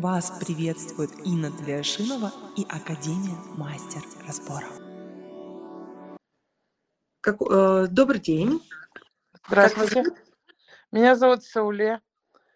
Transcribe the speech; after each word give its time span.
Вас 0.00 0.30
приветствует 0.38 1.10
Инна 1.26 1.50
Тлешинова 1.50 2.30
и 2.56 2.62
Академия 2.68 3.34
Мастер 3.56 4.00
Разборов. 4.24 4.70
Как, 7.20 7.42
э, 7.42 7.88
добрый 7.90 8.20
день. 8.20 8.62
Здравствуйте. 9.48 10.04
Меня 10.92 11.16
зовут 11.16 11.42
Сауле. 11.42 12.00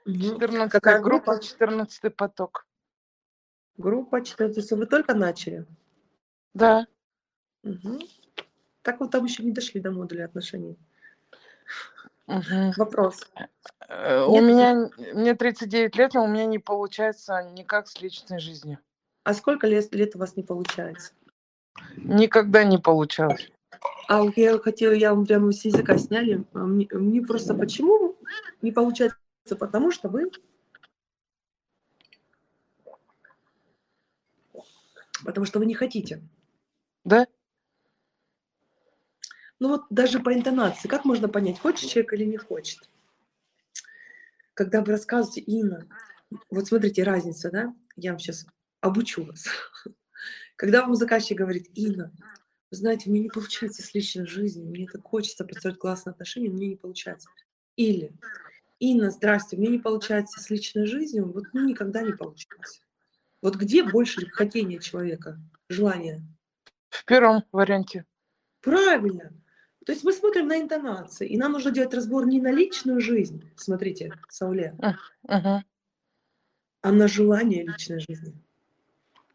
Мгм. 0.05 0.21
14 0.21 0.71
Какая 0.71 1.01
группа, 1.01 1.33
группа? 1.33 1.45
14 1.45 2.11
поток. 2.11 2.65
Группа 3.77 4.25
14. 4.25 4.79
Вы 4.79 4.87
только 4.87 5.13
начали? 5.13 5.67
Да. 6.55 6.87
Мгм. 7.65 7.99
Так 8.83 9.01
вы 9.01 9.09
там 9.09 9.25
еще 9.25 9.43
не 9.43 9.51
дошли 9.51 9.81
до 9.81 9.91
модуля 9.91 10.27
отношений. 10.27 10.79
Мгм. 12.27 12.73
Вопрос. 12.77 13.21
Э, 13.89 14.25
У 14.25 14.33
Нет? 14.33 14.45
меня, 14.45 14.91
мне 15.15 15.35
39 15.35 15.97
лет, 15.97 16.15
но 16.15 16.25
у 16.25 16.29
меня 16.29 16.47
не 16.47 16.59
получается 16.59 17.43
никак 17.53 17.89
с 17.89 18.01
личной 18.01 18.39
жизнью. 18.39 18.79
А 19.25 19.35
сколько 19.35 19.67
лет, 19.67 19.95
лет 19.95 20.17
у 20.17 20.19
вас 20.19 20.37
не 20.37 20.43
получается? 20.43 21.13
Никогда 21.97 22.65
не 22.65 22.79
получалось. 22.79 23.51
А 24.09 24.25
я 24.37 24.59
хотела, 24.59 24.93
я 24.93 25.15
вам 25.15 25.27
прямо 25.27 25.53
с 25.53 25.65
языка 25.65 25.99
сняли. 25.99 26.45
А 26.53 26.59
Мне, 26.59 26.87
мне 26.91 27.23
просто 27.23 27.55
почему 27.55 28.17
не 28.61 28.73
получается? 28.73 29.17
Потому 29.59 29.91
что 29.91 30.09
вы... 30.09 30.31
Потому 35.25 35.47
что 35.47 35.59
вы 35.59 35.67
не 35.67 35.75
хотите. 35.75 36.21
Да? 37.05 37.27
Ну 39.63 39.69
вот 39.69 39.83
даже 39.91 40.19
по 40.19 40.35
интонации, 40.35 40.89
как 40.89 41.05
можно 41.05 41.29
понять, 41.29 41.61
хочет 41.61 41.89
человек 41.89 42.13
или 42.15 42.25
не 42.25 42.37
хочет? 42.37 42.81
Когда 44.55 44.81
вы 44.81 44.89
рассказываете, 44.91 45.41
Инна, 45.43 45.87
вот 46.51 46.67
смотрите, 46.67 47.05
разница, 47.05 47.49
да? 47.49 47.73
Я 47.95 48.11
вам 48.11 48.19
сейчас 48.19 48.45
обучу 48.81 49.23
вас. 49.23 49.47
Когда 50.57 50.83
вам 50.83 50.97
заказчик 50.97 51.39
говорит, 51.39 51.71
Инна, 51.77 52.11
вы 52.73 52.77
знаете, 52.77 53.09
мне 53.09 53.21
не 53.21 53.29
получается 53.29 53.83
с 53.83 53.95
личной 53.95 54.27
жизнью, 54.27 54.69
мне 54.69 54.89
так 54.89 55.05
хочется 55.05 55.45
построить 55.45 55.79
классные 55.79 56.11
отношения, 56.11 56.51
мне 56.51 56.71
не 56.71 56.77
получается. 56.77 57.29
Или, 57.77 58.11
Инна, 58.81 59.13
здрасте, 59.13 59.57
мне 59.57 59.69
не 59.69 59.79
получается 59.79 60.41
с 60.41 60.51
личной 60.51 60.87
жизнью, 60.87 61.31
вот 61.31 61.45
ну, 61.53 61.65
никогда 61.65 62.03
не 62.03 62.15
получилось. 62.15 62.83
Вот 63.41 63.55
где 63.55 63.85
больше 63.85 64.27
хотения 64.27 64.81
человека, 64.81 65.39
желания? 65.69 66.21
В 66.89 67.05
первом 67.05 67.45
варианте. 67.53 68.07
Правильно. 68.61 69.33
То 69.85 69.93
есть 69.93 70.05
мы 70.05 70.13
смотрим 70.13 70.47
на 70.49 70.61
интонации, 70.61 71.27
и 71.29 71.37
нам 71.37 71.53
нужно 71.53 71.71
делать 71.73 71.93
разбор 71.95 72.27
не 72.27 72.41
на 72.41 72.53
личную 72.53 73.01
жизнь, 73.01 73.51
смотрите, 73.57 74.13
Сауле, 74.29 74.75
Мгм. 75.25 75.65
а 76.83 76.93
на 76.93 77.09
желание 77.09 77.65
личной 77.65 77.99
жизни. 78.01 78.33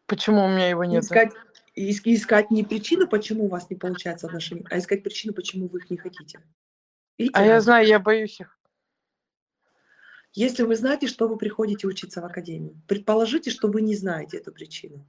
Почему 0.06 0.44
у 0.44 0.48
меня 0.48 0.68
его 0.70 0.84
нет? 0.84 1.04
Искать, 1.04 1.32
искать 1.74 2.50
не 2.50 2.64
причину, 2.64 3.06
почему 3.06 3.44
у 3.44 3.48
вас 3.48 3.68
не 3.68 3.76
получается 3.76 4.26
отношения, 4.26 4.64
а 4.70 4.78
искать 4.78 5.02
причину, 5.02 5.34
почему 5.34 5.68
вы 5.68 5.80
их 5.80 5.90
не 5.90 5.98
хотите. 5.98 6.40
Видите 7.18 7.38
А 7.38 7.44
я 7.44 7.60
знаю, 7.60 7.86
я 7.86 7.98
боюсь 7.98 8.40
их. 8.40 8.56
Если 10.32 10.62
вы 10.62 10.76
знаете, 10.76 11.08
что 11.08 11.28
вы 11.28 11.36
приходите 11.36 11.86
учиться 11.86 12.20
в 12.20 12.24
академию, 12.24 12.80
предположите, 12.86 13.50
что 13.50 13.68
вы 13.68 13.82
не 13.82 13.94
знаете 13.96 14.38
эту 14.38 14.52
причину. 14.52 15.04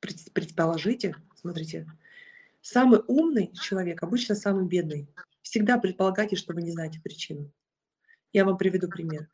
Пред- 0.00 0.32
Предположите, 0.32 1.16
смотрите, 1.34 1.86
самый 2.64 3.02
умный 3.06 3.52
человек 3.52 4.02
обычно 4.02 4.34
самый 4.34 4.66
бедный. 4.66 5.06
Всегда 5.42 5.78
предполагайте, 5.78 6.34
что 6.36 6.54
вы 6.54 6.62
не 6.62 6.72
знаете 6.72 6.98
причину. 7.00 7.52
Я 8.32 8.44
вам 8.46 8.56
приведу 8.56 8.88
пример. 8.88 9.28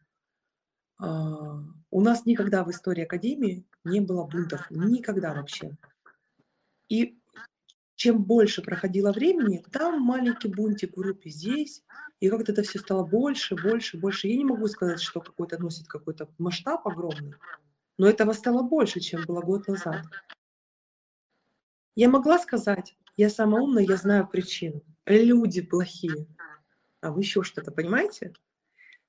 А, 0.98 1.62
У 1.90 2.00
нас 2.02 2.26
никогда 2.26 2.64
в 2.64 2.70
истории 2.70 3.04
Академии 3.04 3.64
не 3.84 4.00
было 4.00 4.24
бунтов. 4.24 4.66
Никогда 4.70 5.32
вообще. 5.32 5.76
И 6.88 7.18
чем 7.94 8.24
больше 8.24 8.62
проходило 8.62 9.12
времени, 9.12 9.64
там 9.70 10.02
маленький 10.02 10.48
бунтик 10.48 10.92
в 10.92 11.00
группе 11.00 11.30
здесь, 11.30 11.84
и 12.18 12.28
как-то 12.28 12.50
это 12.50 12.62
все 12.64 12.80
стало 12.80 13.04
больше, 13.04 13.54
больше, 13.54 13.96
больше. 13.96 14.26
Я 14.26 14.36
не 14.36 14.44
могу 14.44 14.66
сказать, 14.66 15.00
что 15.00 15.20
какой-то 15.20 15.58
носит 15.58 15.86
какой-то 15.86 16.28
масштаб 16.38 16.86
огромный, 16.86 17.34
но 17.96 18.08
этого 18.08 18.32
стало 18.32 18.62
больше, 18.62 18.98
чем 18.98 19.24
было 19.24 19.40
год 19.40 19.68
назад. 19.68 20.04
Я 21.94 22.08
могла 22.08 22.38
сказать, 22.38 22.96
я 23.20 23.28
самая 23.28 23.60
умная, 23.60 23.84
я 23.84 23.96
знаю 23.96 24.26
причину. 24.26 24.82
Люди 25.04 25.60
плохие. 25.60 26.26
А 27.02 27.10
вы 27.12 27.20
еще 27.20 27.42
что-то 27.42 27.70
понимаете? 27.70 28.32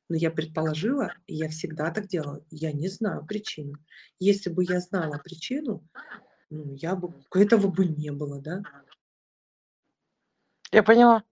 Но 0.10 0.18
я 0.18 0.30
предположила, 0.30 1.14
и 1.28 1.36
я 1.36 1.48
всегда 1.48 1.92
так 1.92 2.08
делала, 2.08 2.46
я 2.50 2.74
не 2.74 2.90
знаю 2.90 3.26
причину. 3.26 3.78
Если 4.20 4.50
бы 4.50 4.66
я 4.66 4.82
знала 4.82 5.18
причину, 5.18 5.88
ну, 6.50 6.74
я 6.76 6.98
бы, 6.98 7.14
этого 7.34 7.68
бы 7.68 7.86
не 7.86 8.12
было, 8.12 8.42
да? 8.42 8.62
Я 10.74 10.84
поняла. 10.84 11.24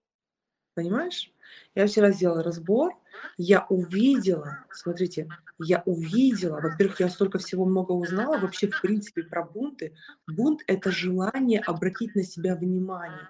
Понимаешь? 0.74 1.34
Я 1.76 1.86
вчера 1.86 2.12
сделала 2.12 2.44
разбор, 2.44 2.94
я 3.36 3.66
увидела, 3.68 4.66
смотрите, 4.72 5.28
я 5.60 5.84
увидела, 5.86 6.62
во-первых, 6.62 7.00
я 7.02 7.10
столько 7.10 7.38
всего 7.38 7.66
много 7.66 7.92
узнала 7.92 8.38
вообще 8.38 8.68
в 8.68 8.82
принципе 8.82 9.24
про 9.24 9.44
бунты. 9.44 9.94
Бунт– 10.28 10.62
это 10.68 10.92
желание 10.92 11.60
обратить 11.60 12.16
на 12.16 12.24
себя 12.24 12.56
внимание. 12.56 13.28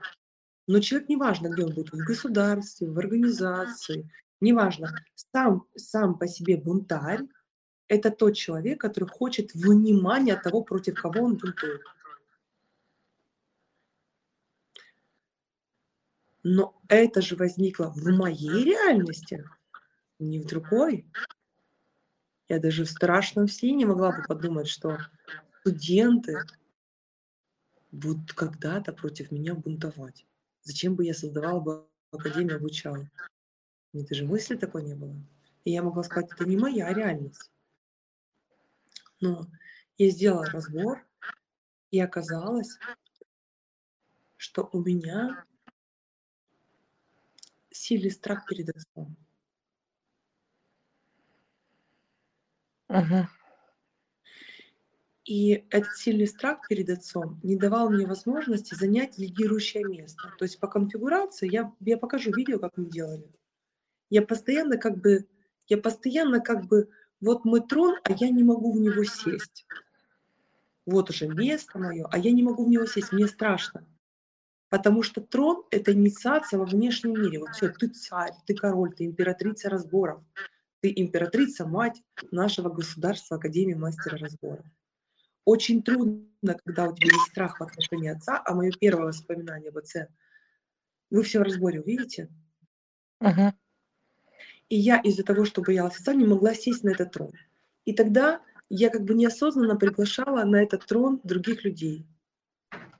Но 0.67 0.79
человек, 0.79 1.09
неважно, 1.09 1.47
где 1.49 1.63
он 1.63 1.73
будет, 1.73 1.91
в 1.91 1.97
государстве, 1.97 2.89
в 2.89 2.99
организации, 2.99 4.09
неважно, 4.39 4.93
сам, 5.15 5.65
сам 5.75 6.17
по 6.17 6.27
себе 6.27 6.57
бунтарь– 6.57 7.21
это 7.87 8.11
тот 8.11 8.35
человек, 8.35 8.79
который 8.79 9.09
хочет 9.09 9.53
внимания 9.55 10.35
того, 10.35 10.63
против 10.63 10.93
кого 11.01 11.21
он 11.25 11.37
бунтует. 11.37 11.81
Но 16.43 16.79
это 16.87 17.21
же 17.21 17.35
возникло 17.35 17.91
в 17.95 18.05
моей 18.05 18.63
реальности, 18.63 19.43
не 20.19 20.39
в 20.39 20.45
другой. 20.45 21.05
Я 22.49 22.59
даже 22.59 22.83
в 22.83 22.89
страшном 22.89 23.47
сне 23.47 23.73
не 23.73 23.85
могла 23.85 24.11
бы 24.11 24.23
подумать, 24.27 24.67
что 24.67 24.97
студенты 25.59 26.39
будут 27.91 28.33
когда-то 28.33 28.91
против 28.91 29.31
меня 29.31 29.53
бунтовать. 29.53 30.25
Зачем 30.63 30.95
бы 30.95 31.05
я 31.05 31.13
создавала 31.13 31.59
бы 31.59 31.87
академию, 32.11 32.57
обучала? 32.57 33.07
Мне 33.93 34.03
даже 34.03 34.25
мысли 34.25 34.55
такой 34.55 34.83
не 34.83 34.95
было. 34.95 35.15
И 35.63 35.71
я 35.71 35.83
могла 35.83 36.03
сказать, 36.03 36.31
это 36.31 36.45
не 36.45 36.57
моя 36.57 36.91
реальность. 36.91 37.51
Но 39.19 39.47
я 39.97 40.09
сделала 40.09 40.45
разбор, 40.45 41.05
и 41.91 41.99
оказалось, 41.99 42.79
что 44.37 44.69
у 44.71 44.81
меня 44.83 45.45
сильный 47.69 48.11
страх 48.11 48.45
перед 48.47 48.69
отцом. 48.69 49.15
Мгм. 52.89 53.29
И 55.25 55.65
этот 55.69 55.95
сильный 55.95 56.27
страх 56.27 56.67
перед 56.67 56.89
отцом 56.89 57.39
не 57.43 57.55
давал 57.55 57.91
мне 57.91 58.07
возможности 58.07 58.73
занять 58.73 59.19
лидирующее 59.19 59.83
место. 59.85 60.33
То 60.39 60.45
есть 60.45 60.59
по 60.59 60.67
конфигурации 60.67 61.47
я, 61.51 61.71
я 61.81 61.97
покажу 61.97 62.31
видео, 62.31 62.57
как 62.57 62.77
мы 62.77 62.85
делали. 62.85 63.29
Я 64.09 64.23
постоянно 64.23 64.77
как 64.77 64.97
бы, 64.97 65.27
я 65.67 65.77
постоянно 65.77 66.39
как 66.39 66.65
бы, 66.65 66.89
вот 67.21 67.45
мой 67.45 67.61
трон, 67.61 67.97
а 68.03 68.13
я 68.13 68.29
не 68.29 68.43
могу 68.43 68.73
в 68.73 68.79
него 68.79 69.03
сесть. 69.03 69.67
Вот 70.87 71.11
уже 71.11 71.27
место 71.27 71.77
мое, 71.77 72.07
а 72.09 72.17
я 72.17 72.31
не 72.31 72.41
могу 72.41 72.65
в 72.65 72.69
него 72.69 72.87
сесть, 72.87 73.11
мне 73.11 73.27
страшно. 73.27 73.85
Потому 74.69 75.03
что 75.03 75.21
трон– 75.21 75.63
это 75.71 75.93
инициация 75.93 76.57
во 76.57 76.65
внешнем 76.65 77.21
мире. 77.21 77.39
Вот 77.39 77.49
все, 77.49 77.69
ты 77.69 77.87
царь, 77.89 78.33
ты 78.47 78.55
король, 78.55 78.95
ты 78.95 79.05
императрица 79.05 79.69
разборов. 79.69 80.23
Ты 80.81 80.93
императрица, 80.95 81.65
мать 81.65 82.01
нашего 82.31 82.69
государства, 82.69 83.37
Академии 83.37 83.73
мастера 83.73 84.17
разборов. 84.17 84.65
Очень 85.45 85.83
трудно, 85.83 86.57
когда 86.63 86.87
у 86.87 86.95
тебя 86.95 87.07
есть 87.11 87.31
страх 87.31 87.59
в 87.59 87.63
отношении 87.63 88.09
отца, 88.09 88.41
а 88.45 88.53
мое 88.53 88.71
первое 88.79 89.07
воспоминание 89.07 89.69
об 89.69 89.77
отце, 89.77 90.07
вы 91.09 91.23
все 91.23 91.39
в 91.39 91.43
разборе 91.43 91.81
увидите. 91.81 92.29
Мгм. 93.19 93.53
И 94.69 94.75
я 94.75 94.99
из-за 95.01 95.23
того, 95.23 95.45
что 95.45 95.61
боялась 95.61 95.99
отца, 95.99 96.13
не 96.13 96.25
могла 96.25 96.53
сесть 96.53 96.83
на 96.83 96.91
этот 96.91 97.11
трон. 97.11 97.31
И 97.85 97.93
тогда 97.93 98.41
я 98.69 98.89
как 98.89 99.03
бы 99.03 99.15
неосознанно 99.15 99.75
приглашала 99.75 100.43
на 100.43 100.61
этот 100.61 100.85
трон 100.85 101.19
других 101.23 101.63
людей. 101.63 102.05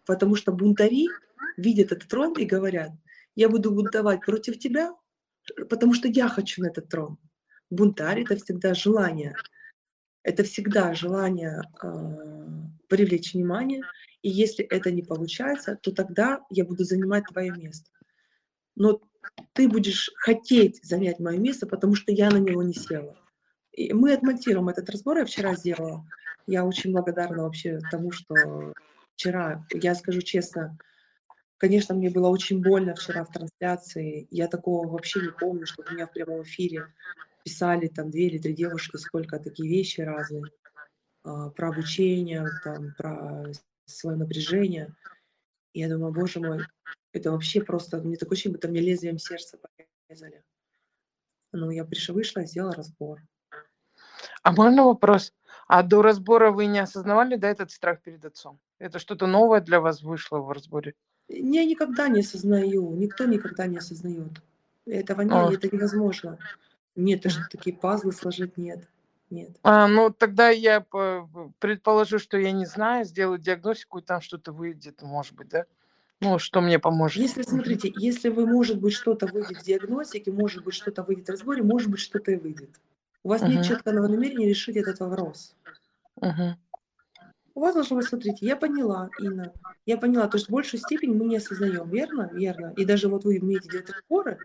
Потому 0.06 0.36
что 0.36 0.52
бунтари 0.52 1.08
видят 1.56 1.92
этот 1.92 2.10
трон 2.10 2.34
и 2.34 2.46
говорят, 2.46 2.92
я 3.36 3.50
буду 3.50 3.72
бунтовать 3.72 4.22
против 4.22 4.58
тебя, 4.58 4.96
потому 5.70 5.94
что 5.94 6.08
я 6.08 6.28
хочу 6.28 6.64
на 6.64 6.68
этот 6.68 6.90
трон. 6.90 7.20
Бунтарь– 7.70 8.22
это 8.24 8.36
всегда 8.36 8.74
желание. 8.74 9.36
Это 10.24 10.44
всегда 10.44 10.94
желание 10.94 11.62
э, 11.82 11.88
привлечь 12.88 13.34
внимание. 13.34 13.84
И 14.22 14.30
если 14.30 14.66
это 14.66 14.92
не 14.92 15.02
получается, 15.02 15.78
то 15.82 15.92
тогда 15.92 16.42
я 16.50 16.66
буду 16.66 16.84
занимать 16.84 17.26
твое 17.26 17.52
место. 17.52 17.90
Но 18.76 19.02
ты 19.54 19.68
будешь 19.68 20.12
хотеть 20.16 20.84
занять 20.84 21.20
мое 21.20 21.38
место, 21.38 21.68
потому 21.68 21.96
что 21.96 22.12
я 22.12 22.30
на 22.30 22.38
него 22.38 22.64
не 22.64 22.74
села. 22.74 23.18
И 23.72 23.94
мы 23.94 24.14
отмонтируем 24.14 24.70
этот 24.70 24.90
разбор, 24.90 25.20
я 25.20 25.26
вчера 25.26 25.56
сделала. 25.56 26.06
Я 26.48 26.66
очень 26.66 26.92
благодарна 26.92 27.44
вообще 27.44 27.80
тому, 27.92 28.12
что 28.12 28.74
вчера, 29.16 29.66
я 29.72 29.94
скажу 29.96 30.22
честно, 30.22 30.78
конечно, 31.58 31.94
мне 31.94 32.10
было 32.10 32.30
очень 32.30 32.62
больно 32.62 32.96
вчера 32.96 33.24
в 33.24 33.32
трансляции. 33.32 34.28
Я 34.32 34.48
такого 34.48 34.88
вообще 34.88 35.22
не 35.22 35.32
помню, 35.32 35.66
что 35.66 35.84
у 35.88 35.94
меня 35.94 36.08
в 36.08 36.12
прямом 36.12 36.44
эфире 36.44 36.88
писали 37.44 37.88
там 37.88 38.12
две 38.12 38.28
или 38.28 38.38
три 38.38 38.54
девушки, 38.54 38.98
сколько 38.98 39.40
такие 39.40 39.70
вещи 39.70 40.02
разные. 40.02 40.44
А, 41.24 41.50
про 41.50 41.70
обучение, 41.70 42.48
там, 42.64 42.94
про 42.98 43.46
свое 43.86 44.18
напряжение. 44.18 44.96
И 45.74 45.82
я 45.82 45.90
думаю, 45.90 46.14
боже 46.14 46.40
мой, 46.40 46.66
это 47.12 47.32
вообще 47.32 47.62
просто, 47.62 47.98
мне 47.98 48.18
такое 48.18 48.36
ощущение, 48.36 48.56
будто 48.56 48.68
мне 48.68 48.82
лезвием 48.82 49.18
сердца 49.18 49.58
порезали. 50.08 50.44
Ну, 51.52 51.72
я 51.72 51.84
пришла, 51.84 52.16
вышла, 52.16 52.46
сделала 52.46 52.74
разбор. 52.74 53.20
А 54.44 54.52
можно 54.52 54.86
вопрос? 54.86 55.34
А 55.68 55.84
до 55.84 56.02
разбора 56.02 56.52
вы 56.52 56.66
не 56.66 56.80
осознавали, 56.80 57.36
да, 57.36 57.50
этот 57.50 57.72
страх 57.72 58.02
перед 58.02 58.24
отцом? 58.26 58.60
Это 58.80 59.00
что-то 59.00 59.28
новое 59.28 59.62
для 59.62 59.80
вас 59.82 60.02
вышло 60.02 60.40
в 60.40 60.52
разборе? 60.52 60.96
Я 61.28 61.66
никогда 61.66 62.08
не 62.08 62.22
осознаю, 62.22 62.96
никто 62.96 63.26
никогда 63.26 63.68
не 63.68 63.78
осознает. 63.78 64.42
Этого 64.86 65.22
нет, 65.22 65.34
А. 65.34 65.54
это 65.54 65.70
невозможно. 65.76 66.40
Нет, 66.96 67.20
это 67.22 67.30
же 67.30 67.42
такие 67.50 67.76
пазлы 67.76 68.12
сложить 68.12 68.58
нет. 68.58 68.88
Нет. 69.30 69.52
А, 69.64 69.88
ну 69.88 70.10
тогда 70.10 70.50
я 70.50 70.82
по- 70.82 71.30
предположу, 71.60 72.18
что 72.20 72.38
я 72.38 72.52
не 72.52 72.66
знаю, 72.66 73.06
сделаю 73.06 73.38
диагностику, 73.40 74.00
и 74.00 74.02
там 74.02 74.22
что-то 74.22 74.52
выйдет, 74.52 75.02
может 75.02 75.34
быть, 75.34 75.50
да? 75.50 75.66
Ну, 76.20 76.38
что 76.40 76.60
мне 76.62 76.80
поможет. 76.80 77.22
Если, 77.22 77.44
смотрите, 77.44 77.92
если 77.96 78.30
вы, 78.30 78.46
может 78.46 78.80
быть, 78.82 78.94
что-то 78.94 79.28
выйдет 79.28 79.60
в 79.60 79.64
диагностике, 79.64 80.32
может 80.32 80.64
быть, 80.64 80.74
что-то 80.74 81.04
выйдет 81.04 81.28
в 81.28 81.32
разборе, 81.32 81.64
может 81.64 81.90
быть, 81.90 82.02
что-то 82.02 82.32
и 82.32 82.36
выйдет. 82.36 82.70
У 83.24 83.30
вас 83.30 83.42
нет 83.42 83.60
Мгм. 83.60 83.64
четкого 83.64 84.08
намерения 84.08 84.48
решить 84.50 84.76
этот 84.76 85.00
вопрос. 85.00 85.56
Мгм. 86.20 86.58
У 87.60 87.62
вас 87.62 87.74
должно 87.76 87.98
быть, 87.98 88.08
смотрите, 88.08 88.46
я 88.46 88.56
поняла, 88.56 89.10
Инна, 89.20 89.52
я 89.86 89.98
поняла, 89.98 90.30
то 90.30 90.38
есть 90.38 90.50
большую 90.50 90.80
степень 90.80 91.14
мы 91.14 91.26
не 91.26 91.36
осознаем, 91.36 91.90
верно? 91.90 92.30
Верно. 92.32 92.74
И 92.78 92.86
даже 92.86 93.10
вот 93.10 93.26
вы 93.26 93.38
умеете 93.38 93.68
делать 93.68 93.90
разборы, 93.90 94.38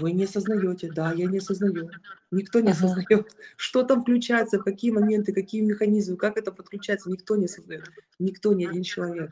вы 0.00 0.10
не 0.10 0.24
осознаете, 0.24 0.90
да, 0.92 1.12
я 1.12 1.26
не 1.26 1.38
осознаю. 1.38 1.90
Никто 2.32 2.58
не 2.58 2.70
Мгм. 2.70 2.72
осознает, 2.72 3.36
что 3.56 3.84
там 3.84 4.02
включается, 4.02 4.58
в 4.58 4.64
какие 4.64 4.90
моменты, 4.90 5.32
какие 5.32 5.60
механизмы, 5.60 6.16
как 6.16 6.36
это 6.36 6.50
подключается, 6.50 7.08
никто 7.08 7.36
не 7.36 7.44
осознает. 7.44 7.88
Никто, 8.18 8.52
ни 8.52 8.64
один 8.64 8.82
человек. 8.82 9.30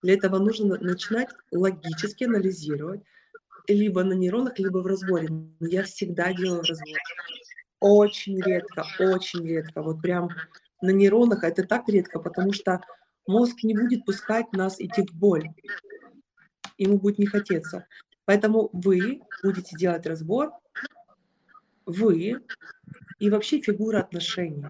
Для 0.00 0.14
этого 0.14 0.38
нужно 0.38 0.68
на- 0.68 0.78
начинать 0.78 1.28
логически 1.52 2.24
анализировать, 2.24 3.02
либо 3.68 4.04
на 4.04 4.14
нейронах, 4.14 4.58
либо 4.58 4.78
в 4.78 4.86
разборе. 4.86 5.28
Но 5.28 5.66
я 5.66 5.82
всегда 5.82 6.32
делаю 6.32 6.62
разбор. 6.62 6.96
Очень 7.80 8.40
редко, 8.40 8.86
очень 9.00 9.46
редко. 9.46 9.82
Вот 9.82 10.00
прям 10.00 10.30
на 10.80 10.90
нейронах 10.90 11.44
это 11.44 11.64
так 11.64 11.88
редко, 11.88 12.18
потому 12.20 12.52
что 12.52 12.80
мозг 13.26 13.62
не 13.62 13.74
будет 13.74 14.04
пускать 14.04 14.52
нас 14.52 14.80
идти 14.80 15.02
в 15.02 15.12
боль. 15.14 15.48
Ему 16.78 16.98
будет 16.98 17.18
не 17.18 17.26
хотеться. 17.26 17.86
Поэтому 18.24 18.70
вы 18.72 19.20
будете 19.42 19.76
делать 19.76 20.06
разбор, 20.06 20.52
вы 21.86 22.40
и 23.18 23.30
вообще 23.30 23.60
фигура 23.60 24.00
отношений 24.00 24.66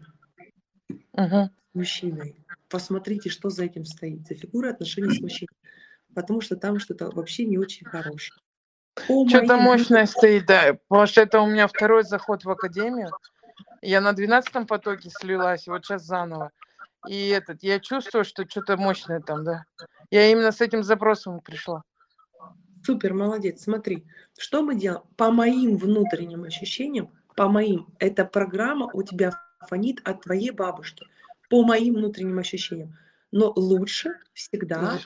Мгм. 1.12 1.46
с 1.46 1.50
мужчиной. 1.74 2.36
Посмотрите, 2.68 3.30
что 3.30 3.50
за 3.50 3.64
этим 3.64 3.84
стоит, 3.84 4.26
за 4.26 4.34
фигура 4.34 4.70
отношений 4.70 5.16
с 5.16 5.20
мужчиной. 5.20 5.48
Потому 6.14 6.40
что 6.40 6.56
там 6.56 6.78
что-то 6.80 7.10
вообще 7.10 7.44
не 7.44 7.58
очень 7.58 7.86
хорошее. 7.86 8.40
Что-то 8.96 9.56
мощное 9.56 10.06
стоит, 10.06 10.46
да. 10.46 10.78
Потому 10.88 11.06
что 11.06 11.20
это 11.22 11.40
у 11.40 11.46
меня 11.46 11.66
второй 11.66 12.04
заход 12.04 12.44
в 12.44 12.50
академию. 12.50 13.10
Я 13.82 14.00
на 14.00 14.12
12 14.12 14.66
потоке 14.66 15.10
слилась, 15.10 15.66
вот 15.66 15.84
сейчас 15.84 16.04
заново. 16.04 16.50
И 17.08 17.28
этот, 17.28 17.62
я 17.62 17.80
чувствую, 17.80 18.24
что 18.24 18.48
что-то 18.48 18.76
мощное 18.76 19.20
там, 19.20 19.44
да. 19.44 19.64
Я 20.10 20.30
именно 20.30 20.52
с 20.52 20.60
этим 20.60 20.82
запросом 20.82 21.40
пришла. 21.40 21.82
Супер, 22.84 23.14
молодец. 23.14 23.62
Смотри, 23.62 24.04
что 24.38 24.62
мы 24.62 24.74
делаем? 24.74 25.02
По 25.16 25.30
моим 25.30 25.76
внутренним 25.76 26.44
ощущениям, 26.44 27.10
по 27.36 27.48
моим, 27.48 27.88
эта 27.98 28.24
программа 28.24 28.90
у 28.92 29.02
тебя 29.02 29.32
фонит 29.68 30.00
от 30.04 30.22
твоей 30.22 30.50
бабушки. 30.50 31.06
По 31.50 31.64
моим 31.64 31.94
внутренним 31.94 32.38
ощущениям. 32.38 32.96
Но 33.32 33.52
лучше 33.56 34.18
всегда 34.32 34.98